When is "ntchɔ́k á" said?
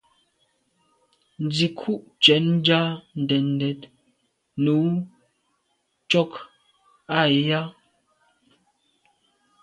6.03-7.17